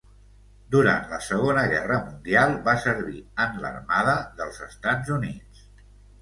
Durant 0.75 1.03
la 1.11 1.17
Segona 1.25 1.65
Guerra 1.73 1.97
Mundial 2.05 2.55
va 2.69 2.75
servir 2.85 3.21
en 3.45 3.61
l'armada 3.67 4.17
dels 4.41 4.59
Estats 4.71 5.15
Units. 5.19 5.63